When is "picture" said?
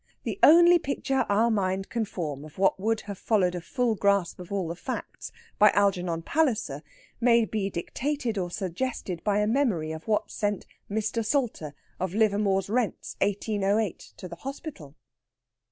0.79-1.27